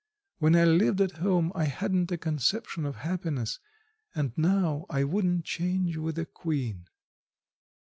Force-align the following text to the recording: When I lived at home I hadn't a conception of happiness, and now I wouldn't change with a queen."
When 0.39 0.55
I 0.55 0.65
lived 0.65 0.99
at 0.99 1.17
home 1.17 1.51
I 1.53 1.65
hadn't 1.65 2.11
a 2.11 2.17
conception 2.17 2.87
of 2.87 2.95
happiness, 3.05 3.59
and 4.15 4.35
now 4.35 4.87
I 4.89 5.03
wouldn't 5.03 5.45
change 5.45 5.95
with 5.95 6.17
a 6.17 6.25
queen." 6.25 6.87